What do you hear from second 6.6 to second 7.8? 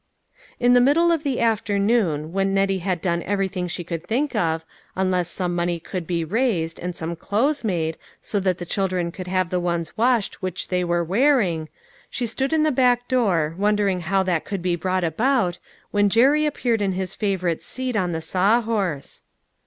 and some clothes